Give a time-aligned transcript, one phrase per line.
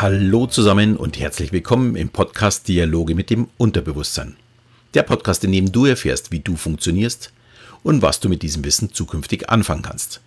[0.00, 4.36] Hallo zusammen und herzlich willkommen im Podcast Dialoge mit dem Unterbewusstsein.
[4.94, 7.32] Der Podcast, in dem du erfährst, wie du funktionierst
[7.82, 10.20] und was du mit diesem Wissen zukünftig anfangen kannst.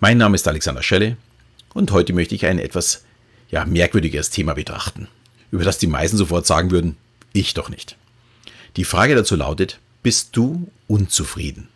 [0.00, 1.16] Mein Name ist Alexander Schelle
[1.72, 3.04] und heute möchte ich ein etwas
[3.48, 5.06] ja, merkwürdigeres Thema betrachten,
[5.52, 6.96] über das die meisten sofort sagen würden,
[7.32, 7.96] ich doch nicht.
[8.74, 11.68] Die Frage dazu lautet, bist du unzufrieden?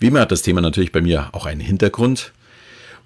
[0.00, 2.32] Wie immer hat das Thema natürlich bei mir auch einen Hintergrund.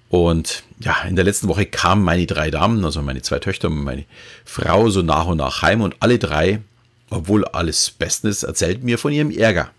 [0.09, 3.83] Und ja, in der letzten Woche kamen meine drei Damen, also meine zwei Töchter und
[3.83, 4.05] meine
[4.45, 6.61] Frau, so nach und nach heim und alle drei,
[7.09, 9.71] obwohl alles bestens erzählten mir von ihrem Ärger.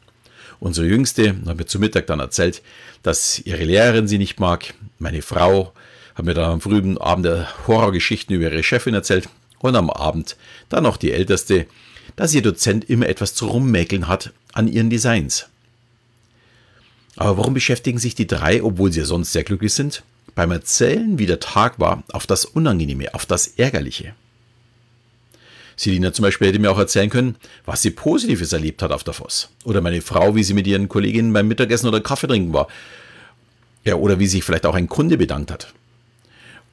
[0.59, 2.63] Unsere Jüngste hat mir zu Mittag dann erzählt,
[3.03, 4.75] dass ihre Lehrerin sie nicht mag.
[4.99, 5.73] Meine Frau
[6.15, 7.29] hat mir dann am frühen Abend
[7.67, 9.29] Horrorgeschichten über ihre Chefin erzählt.
[9.59, 10.37] Und am Abend
[10.69, 11.67] dann noch die Älteste,
[12.15, 15.47] dass ihr Dozent immer etwas zu rummäkeln hat an ihren Designs.
[17.17, 20.03] Aber warum beschäftigen sich die drei, obwohl sie ja sonst sehr glücklich sind,
[20.37, 24.15] beim Erzählen, wie der Tag war, auf das Unangenehme, auf das Ärgerliche?
[25.77, 29.15] Selina zum Beispiel hätte mir auch erzählen können, was sie Positives erlebt hat auf der
[29.15, 29.51] Voss.
[29.65, 32.69] Oder meine Frau, wie sie mit ihren Kolleginnen beim Mittagessen oder Kaffee trinken war.
[33.85, 35.75] Ja, oder wie sich vielleicht auch ein Kunde bedankt hat.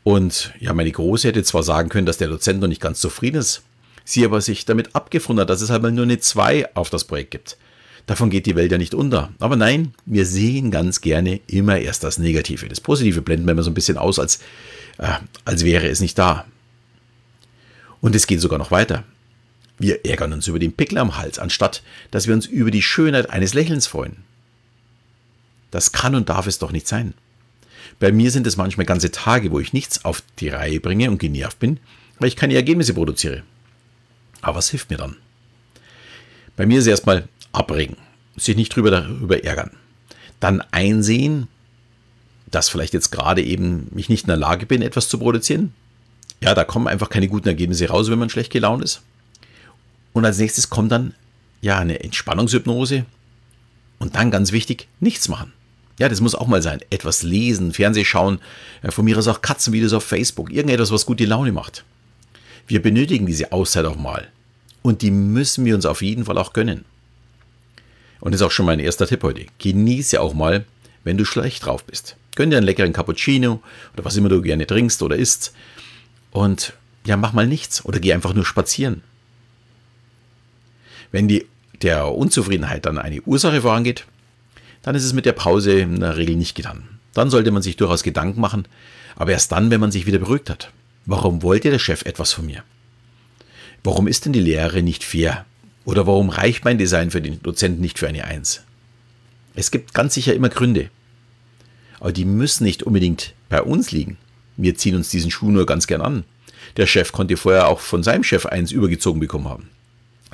[0.03, 3.37] Und ja, meine Große hätte zwar sagen können, dass der Dozent noch nicht ganz zufrieden
[3.37, 3.61] ist,
[4.03, 7.05] sie aber sich damit abgefunden hat, dass es halt mal nur eine 2 auf das
[7.05, 7.57] Projekt gibt.
[8.05, 9.31] Davon geht die Welt ja nicht unter.
[9.39, 12.67] Aber nein, wir sehen ganz gerne immer erst das Negative.
[12.67, 14.39] Das Positive blenden wir immer so ein bisschen aus, als,
[14.97, 15.13] äh,
[15.45, 16.45] als wäre es nicht da.
[18.01, 19.05] Und es geht sogar noch weiter.
[19.79, 23.29] Wir ärgern uns über den Pickel am Hals, anstatt dass wir uns über die Schönheit
[23.29, 24.17] eines Lächelns freuen.
[25.71, 27.13] Das kann und darf es doch nicht sein.
[27.99, 31.19] Bei mir sind es manchmal ganze Tage, wo ich nichts auf die Reihe bringe und
[31.19, 31.79] genervt bin,
[32.19, 33.43] weil ich keine Ergebnisse produziere.
[34.41, 35.15] Aber was hilft mir dann?
[36.55, 37.97] Bei mir ist erstmal abregen,
[38.35, 39.71] sich nicht drüber darüber ärgern.
[40.39, 41.47] Dann einsehen,
[42.51, 45.73] dass vielleicht jetzt gerade eben ich nicht in der Lage bin, etwas zu produzieren.
[46.41, 49.01] Ja, da kommen einfach keine guten Ergebnisse raus, wenn man schlecht gelaunt ist.
[50.11, 51.13] Und als nächstes kommt dann
[51.61, 53.05] ja eine Entspannungshypnose
[53.99, 55.53] und dann ganz wichtig, nichts machen.
[55.99, 56.79] Ja, das muss auch mal sein.
[56.89, 58.39] Etwas lesen, Fernseh schauen,
[58.89, 61.85] von mir aus auch Katzenvideos auf Facebook, irgendetwas, was gute Laune macht.
[62.67, 64.27] Wir benötigen diese Auszeit auch mal.
[64.83, 66.85] Und die müssen wir uns auf jeden Fall auch gönnen.
[68.19, 69.47] Und das ist auch schon mein erster Tipp heute.
[69.57, 70.65] Genieße auch mal,
[71.03, 72.15] wenn du schlecht drauf bist.
[72.35, 73.61] Gönn dir einen leckeren Cappuccino
[73.93, 75.53] oder was immer du gerne trinkst oder isst.
[76.31, 76.73] Und
[77.05, 79.01] ja, mach mal nichts oder geh einfach nur spazieren.
[81.11, 81.47] Wenn die,
[81.81, 84.05] der Unzufriedenheit dann eine Ursache vorangeht,
[84.81, 86.87] dann ist es mit der Pause in der Regel nicht getan.
[87.13, 88.67] Dann sollte man sich durchaus Gedanken machen,
[89.15, 90.71] aber erst dann, wenn man sich wieder beruhigt hat.
[91.05, 92.63] Warum wollte der Chef etwas von mir?
[93.83, 95.45] Warum ist denn die Lehre nicht fair?
[95.85, 98.61] Oder warum reicht mein Design für den Dozenten nicht für eine Eins?
[99.55, 100.89] Es gibt ganz sicher immer Gründe.
[101.99, 104.17] Aber die müssen nicht unbedingt bei uns liegen.
[104.55, 106.23] Wir ziehen uns diesen Schuh nur ganz gern an.
[106.77, 109.69] Der Chef konnte vorher auch von seinem Chef eins übergezogen bekommen haben.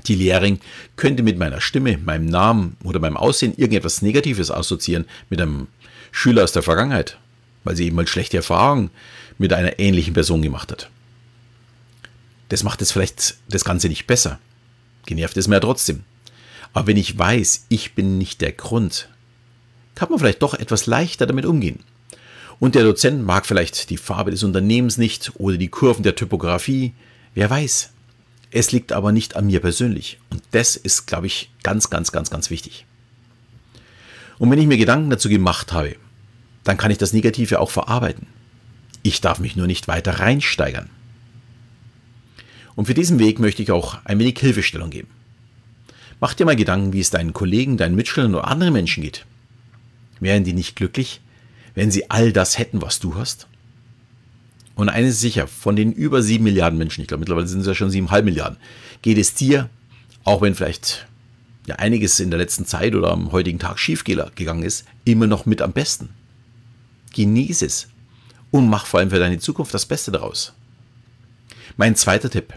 [0.06, 0.60] Die Lehrerin
[0.96, 5.68] könnte mit meiner Stimme, meinem Namen oder meinem Aussehen irgendetwas Negatives assoziieren mit einem
[6.12, 7.18] Schüler aus der Vergangenheit,
[7.64, 8.92] weil sie eben mal schlechte Erfahrungen
[9.38, 10.90] mit einer ähnlichen Person gemacht hat.
[12.50, 14.40] Das macht es vielleicht das Ganze nicht besser.
[15.06, 16.04] Genervt ist mir ja trotzdem.
[16.74, 19.10] Aber wenn ich weiß, ich bin nicht der Grund,
[19.96, 21.80] kann man vielleicht doch etwas leichter damit umgehen.
[22.60, 26.94] Und der Dozent mag vielleicht die Farbe des Unternehmens nicht oder die Kurven der Typografie.
[27.34, 27.92] Wer weiß.
[28.52, 30.20] Es liegt aber nicht an mir persönlich.
[30.30, 32.86] Und das ist, glaube ich, ganz, ganz, ganz, ganz wichtig.
[34.40, 35.96] Und wenn ich mir Gedanken dazu gemacht habe,
[36.64, 38.28] dann kann ich das Negative auch verarbeiten.
[39.04, 40.90] Ich darf mich nur nicht weiter reinsteigern.
[42.80, 45.10] Und für diesen Weg möchte ich auch ein wenig Hilfestellung geben.
[46.22, 49.26] Mach dir mal Gedanken, wie es deinen Kollegen, deinen Mitschülern oder anderen Menschen geht.
[50.22, 51.20] Wären die nicht glücklich,
[51.76, 53.48] wenn sie all das hätten, was du hast?
[54.76, 57.68] Und eines ist sicher, von den über sieben Milliarden Menschen, ich glaube mittlerweile sind es
[57.68, 58.58] ja schon siebeneinhalb Milliarden,
[59.02, 59.70] geht es dir,
[60.24, 61.06] auch wenn vielleicht
[61.68, 65.62] ja einiges in der letzten Zeit oder am heutigen Tag schiefgegangen ist, immer noch mit
[65.62, 66.12] am besten.
[67.14, 67.90] Genieße es
[68.52, 70.54] und mach vor allem für deine Zukunft das Beste daraus.
[71.75, 72.54] Mein zweiter Tipp.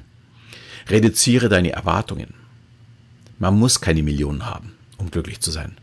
[0.88, 2.34] Reduziere deine Erwartungen.
[3.38, 5.76] Man muss keine Millionen haben, um glücklich zu sein.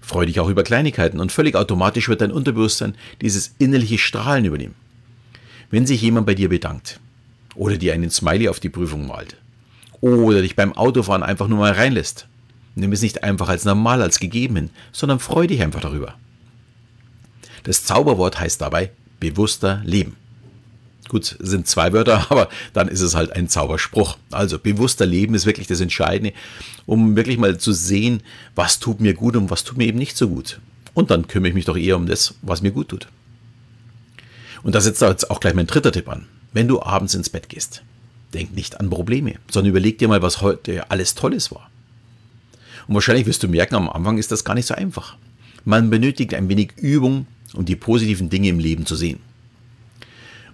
[0.00, 4.74] Freue dich auch über Kleinigkeiten und völlig automatisch wird dein Unterbewusstsein dieses innerliche Strahlen übernehmen.
[5.70, 7.00] Wenn sich jemand bei dir bedankt
[7.54, 9.36] oder dir einen Smiley auf die Prüfung malt
[10.00, 12.28] oder dich beim Autofahren einfach nur mal reinlässt,
[12.74, 16.14] nimm es nicht einfach als normal, als gegeben hin, sondern freu dich einfach darüber.
[17.62, 18.90] Das Zauberwort heißt dabei
[19.20, 20.16] bewusster Leben.
[21.08, 24.16] Gut, sind zwei Wörter, aber dann ist es halt ein Zauberspruch.
[24.30, 26.32] Also bewusster Leben ist wirklich das Entscheidende,
[26.86, 28.22] um wirklich mal zu sehen,
[28.54, 30.60] was tut mir gut und was tut mir eben nicht so gut.
[30.94, 33.08] Und dann kümmere ich mich doch eher um das, was mir gut tut.
[34.62, 36.26] Und da setzt jetzt auch gleich mein dritter Tipp an.
[36.52, 37.82] wenn du abends ins Bett gehst,
[38.32, 41.68] denk nicht an Probleme, sondern überleg dir mal, was heute alles Tolles war.
[42.86, 45.16] Und wahrscheinlich wirst du merken, am Anfang ist das gar nicht so einfach.
[45.64, 49.18] Man benötigt ein wenig Übung, um die positiven Dinge im Leben zu sehen.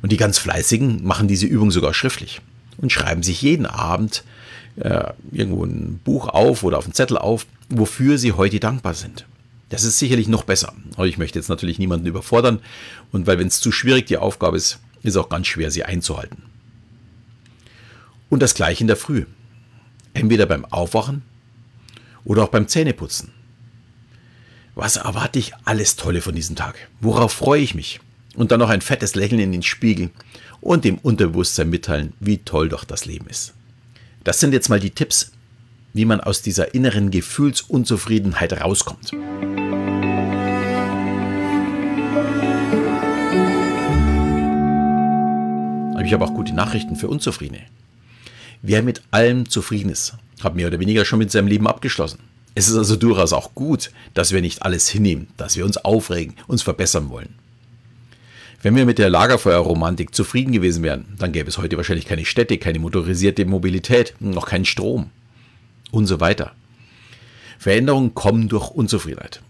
[0.03, 2.41] Und die ganz Fleißigen machen diese Übung sogar schriftlich
[2.79, 4.25] und schreiben sich jeden Abend
[4.77, 9.27] äh, irgendwo ein Buch auf oder auf einen Zettel auf, wofür sie heute dankbar sind.
[9.69, 10.73] Das ist sicherlich noch besser.
[10.97, 12.61] Aber ich möchte jetzt natürlich niemanden überfordern.
[13.13, 15.85] Und weil wenn es zu schwierig die Aufgabe ist, ist es auch ganz schwer, sie
[15.85, 16.43] einzuhalten.
[18.29, 19.27] Und das gleiche in der Früh.
[20.13, 21.23] Entweder beim Aufwachen
[22.25, 23.33] oder auch beim Zähneputzen.
[24.75, 26.89] Was erwarte ich alles Tolle von diesem Tag?
[27.01, 28.01] Worauf freue ich mich?
[28.37, 30.11] Und dann noch ein fettes Lächeln in den Spiegel
[30.61, 33.55] und dem Unterbewusstsein mitteilen, wie toll doch das Leben ist.
[34.25, 35.33] Das sind jetzt mal die Tipps,
[35.93, 39.13] wie man aus dieser inneren Gefühlsunzufriedenheit rauskommt.
[45.95, 47.63] Aber ich habe auch gute Nachrichten für Unzufriedene.
[48.63, 52.21] Wer mit allem zufrieden ist, hat mehr oder weniger schon mit seinem Leben abgeschlossen.
[52.55, 56.35] Es ist also durchaus auch gut, dass wir nicht alles hinnehmen, dass wir uns aufregen,
[56.47, 57.40] uns verbessern wollen.
[58.63, 62.59] Wenn wir mit der Lagerfeuerromantik zufrieden gewesen wären, dann gäbe es heute wahrscheinlich keine Städte,
[62.59, 65.11] keine motorisierte Mobilität, noch keinen Strom
[65.91, 66.53] und so weiter.
[67.59, 69.41] Veränderungen kommen durch Unzufriedenheit.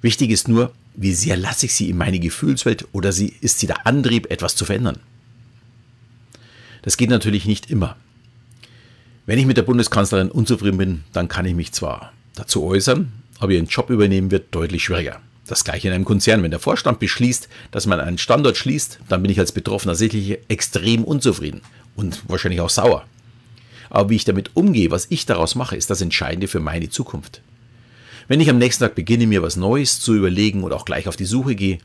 [0.00, 3.86] Wichtig ist nur, wie sehr lasse ich sie in meine Gefühlswelt oder ist sie der
[3.86, 5.00] Antrieb, etwas zu verändern.
[6.80, 7.96] Das geht natürlich nicht immer.
[9.26, 13.52] Wenn ich mit der Bundeskanzlerin unzufrieden bin, dann kann ich mich zwar dazu äußern, aber
[13.52, 15.20] ihren Job übernehmen wird deutlich schwieriger.
[15.46, 16.42] Das gleiche in einem Konzern.
[16.42, 20.38] Wenn der Vorstand beschließt, dass man einen Standort schließt, dann bin ich als Betroffener sicherlich
[20.48, 21.62] extrem unzufrieden
[21.96, 23.04] und wahrscheinlich auch sauer.
[23.90, 27.42] Aber wie ich damit umgehe, was ich daraus mache, ist das Entscheidende für meine Zukunft.
[28.28, 31.16] Wenn ich am nächsten Tag beginne, mir was Neues zu überlegen oder auch gleich auf
[31.16, 31.78] die Suche gehe,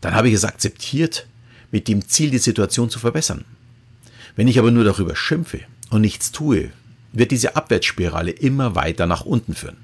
[0.00, 1.26] dann habe ich es akzeptiert,
[1.70, 3.44] mit dem Ziel, die Situation zu verbessern.
[4.34, 5.60] Wenn ich aber nur darüber schimpfe
[5.90, 6.70] und nichts tue,
[7.12, 9.78] wird diese Abwärtsspirale immer weiter nach unten führen.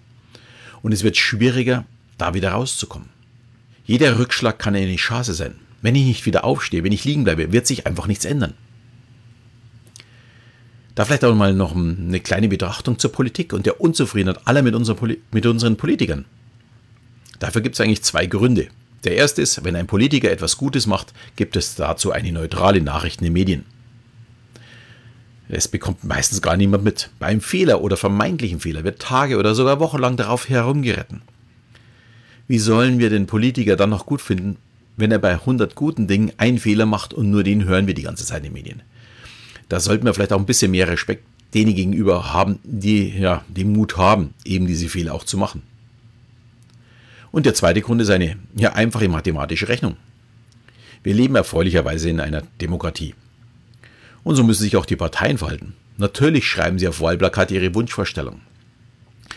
[0.83, 1.85] Und es wird schwieriger,
[2.23, 3.09] da wieder rauszukommen.
[3.85, 5.57] Jeder Rückschlag kann eine Chance sein.
[5.83, 8.55] Wenn ich nicht wieder aufstehe, wenn ich liegen bleibe, wird sich einfach nichts ändern.
[10.95, 14.75] Da vielleicht auch mal noch eine kleine Betrachtung zur Politik und der Unzufriedenheit aller mit,
[14.75, 16.27] unseren, mit unseren Politikern.
[17.41, 18.69] Dafür gibt es eigentlich zwei Gründe.
[19.03, 23.21] Der erste ist, wenn ein Politiker etwas Gutes macht, gibt es dazu eine neutrale Nachricht
[23.21, 23.65] in den Medien.
[25.49, 27.11] Es bekommt meistens gar niemand mit.
[27.19, 31.23] Bei einem Fehler oder vermeintlichen Fehler wird Tage oder sogar wochenlang darauf herumgeritten.
[32.49, 34.57] Wie sollen wir den Politiker dann noch gut finden,
[34.97, 38.03] wenn er bei 100 guten Dingen einen Fehler macht und nur den hören wir die
[38.03, 38.83] ganze Zeit in den Medien?
[39.69, 41.25] Da sollten wir vielleicht auch ein bisschen mehr Respekt
[41.55, 45.63] denen gegenüber haben, die ja den Mut haben, eben diese Fehler auch zu machen.
[47.31, 49.97] Und der zweite Grund ist eine ja, einfache mathematische Rechnung.
[51.03, 53.15] Wir leben erfreulicherweise in einer Demokratie.
[54.23, 55.75] Und so müssen sich auch die Parteien verhalten.
[55.97, 58.41] Natürlich schreiben sie auf Wahlplakate ihre Wunschvorstellung.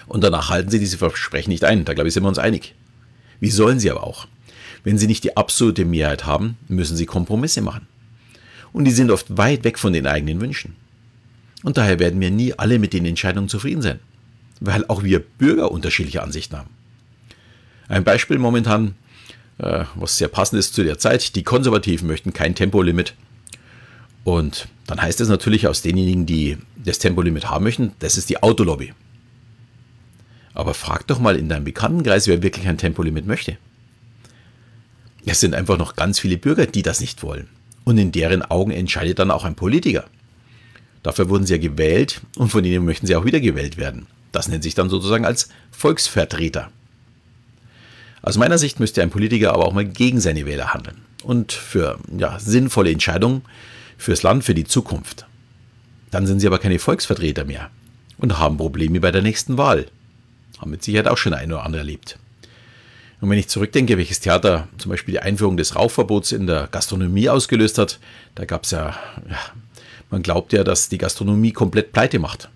[0.08, 1.86] Und danach halten sie diese Versprechen nicht ein.
[1.86, 2.76] Da glaube ich, sind wir uns einig.
[3.40, 4.28] Wie sollen sie aber auch?
[4.84, 7.88] Wenn sie nicht die absolute Mehrheit haben, müssen sie Kompromisse machen.
[8.72, 10.76] Und die sind oft weit weg von den eigenen Wünschen.
[11.64, 14.00] Und daher werden wir nie alle mit den Entscheidungen zufrieden sein,
[14.60, 16.70] weil auch wir Bürger unterschiedliche Ansichten haben.
[17.88, 18.96] Ein Beispiel momentan,
[19.58, 23.16] äh, was sehr passend ist zu der Zeit, die Konservativen möchten kein Tempolimit.
[24.24, 28.42] Und dann heißt es natürlich aus denjenigen, die das Tempolimit haben möchten, das ist die
[28.44, 28.94] Autolobby.
[30.56, 33.58] Aber frag doch mal in deinem Bekanntenkreis, wer wirklich ein Tempolimit möchte.
[35.26, 37.50] Es sind einfach noch ganz viele Bürger, die das nicht wollen.
[37.84, 40.06] Und in deren Augen entscheidet dann auch ein Politiker.
[41.04, 44.08] Dafür wurden sie ja gewählt und von ihnen möchten sie auch wieder gewählt werden.
[44.32, 46.72] Das nennt sich dann sozusagen als Volksvertreter.
[48.22, 52.00] Aus meiner Sicht müsste ein Politiker aber auch mal gegen seine Wähler handeln und für
[52.18, 53.44] ja, sinnvolle Entscheidungen
[53.98, 55.28] fürs Land, für die Zukunft.
[56.12, 57.70] Dann sind sie aber keine Volksvertreter mehr
[58.18, 59.86] und haben Probleme bei der nächsten Wahl.
[60.60, 62.18] Haben mit Sicherheit auch schon ein oder andere erlebt.
[63.22, 67.30] Und wenn ich zurückdenke, welches Theater zum Beispiel die Einführung des Rauchverbots in der Gastronomie
[67.30, 68.00] ausgelöst hat,
[68.36, 68.98] da gab es ja,
[69.30, 69.40] ja,
[70.10, 72.50] man glaubt ja, dass die Gastronomie komplett pleite macht.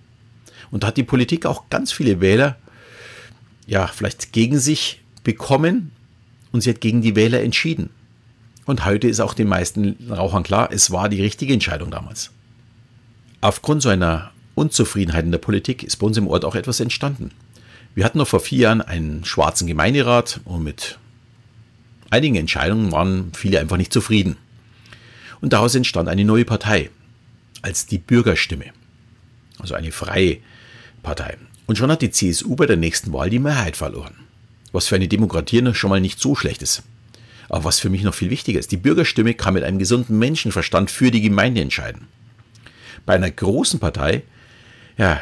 [0.71, 2.57] Und da hat die Politik auch ganz viele Wähler,
[3.65, 5.91] ja, vielleicht gegen sich bekommen
[6.51, 7.89] und sie hat gegen die Wähler entschieden.
[8.65, 12.31] Und heute ist auch den meisten Rauchern klar, es war die richtige Entscheidung damals.
[13.41, 17.31] Aufgrund so einer Unzufriedenheit in der Politik ist bei uns im Ort auch etwas entstanden.
[17.95, 20.99] Wir hatten noch vor vier Jahren einen schwarzen Gemeinderat und mit
[22.09, 24.37] einigen Entscheidungen waren viele einfach nicht zufrieden.
[25.41, 26.89] Und daraus entstand eine neue Partei
[27.61, 28.65] als die Bürgerstimme,
[29.57, 30.37] also eine freie
[31.03, 31.37] Partei.
[31.65, 34.15] Und schon hat die CSU bei der nächsten Wahl die Mehrheit verloren,
[34.71, 36.83] was für eine Demokratie schon mal nicht so schlecht ist.
[37.47, 40.91] Aber was für mich noch viel wichtiger ist, die Bürgerstimme kann mit einem gesunden Menschenverstand
[40.91, 42.07] für die Gemeinde entscheiden.
[43.05, 44.23] Bei einer großen Partei,
[44.97, 45.21] ja,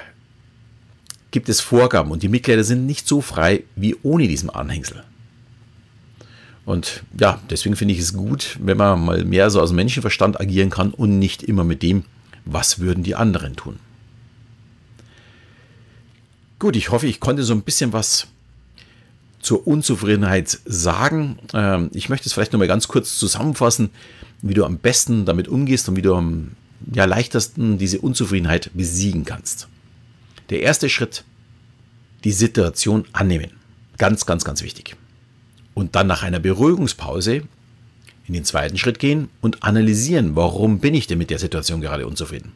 [1.38, 5.04] gibt es Vorgaben und die Mitglieder sind nicht so frei wie ohne diesen Anhängsel.
[6.66, 10.42] Und ja, deswegen finde ich es gut, wenn man mal mehr so aus dem Menschenverstand
[10.42, 12.06] agieren kann und nicht immer mit dem,
[12.44, 13.78] was würden die anderen tun.
[16.58, 18.26] Gut, ich hoffe, ich konnte so ein bisschen was
[19.40, 21.38] zur Unzufriedenheit sagen.
[21.54, 23.92] Ähm, ich möchte es vielleicht noch mal ganz kurz zusammenfassen,
[24.42, 26.54] wie du am besten damit umgehst und wie du am
[26.92, 29.68] ja, leichtesten diese Unzufriedenheit besiegen kannst.
[30.50, 31.24] Der erste Schritt,
[32.24, 33.52] die Situation annehmen.
[33.98, 34.96] Ganz, ganz, ganz wichtig
[35.78, 37.44] und dann nach einer Beruhigungspause
[38.26, 42.08] in den zweiten Schritt gehen und analysieren, warum bin ich denn mit der Situation gerade
[42.08, 42.54] unzufrieden.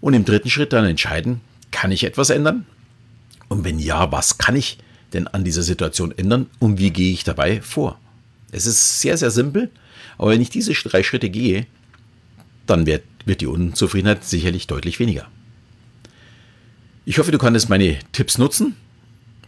[0.00, 1.40] Und im dritten Schritt dann entscheiden,
[1.72, 2.64] kann ich etwas ändern?
[3.48, 4.78] Und wenn ja, was kann ich
[5.12, 7.98] denn an dieser Situation ändern und wie gehe ich dabei vor?
[8.52, 9.68] Es ist sehr, sehr simpel,
[10.16, 11.66] aber wenn ich diese drei Schritte gehe,
[12.68, 15.26] dann wird, wird die Unzufriedenheit sicherlich deutlich weniger.
[17.04, 18.76] Ich hoffe, du kannst meine Tipps nutzen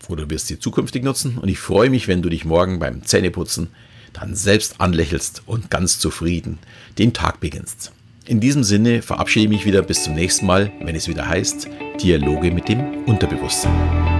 [0.08, 1.38] oder wirst sie zukünftig nutzen.
[1.38, 3.68] Und ich freue mich, wenn du dich morgen beim Zähneputzen
[4.12, 6.58] dann selbst anlächelst und ganz zufrieden
[6.99, 7.92] den Tag beginnst.
[8.26, 11.68] In diesem Sinne verabschiede ich mich wieder bis zum nächsten Mal, wenn es wieder heißt
[12.02, 14.13] Dialoge mit dem Unterbewusstsein.